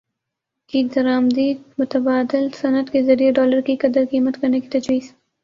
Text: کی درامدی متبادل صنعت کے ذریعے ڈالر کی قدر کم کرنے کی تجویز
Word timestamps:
کی 0.69 0.83
درامدی 0.95 1.45
متبادل 1.77 2.47
صنعت 2.53 2.91
کے 2.91 3.03
ذریعے 3.03 3.31
ڈالر 3.31 3.61
کی 3.61 3.75
قدر 3.77 4.03
کم 4.11 4.31
کرنے 4.31 4.59
کی 4.59 4.69
تجویز 4.69 5.11